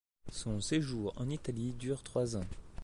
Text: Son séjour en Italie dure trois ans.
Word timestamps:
Son 0.31 0.59
séjour 0.61 1.13
en 1.17 1.29
Italie 1.29 1.73
dure 1.73 2.01
trois 2.01 2.35
ans. 2.35 2.47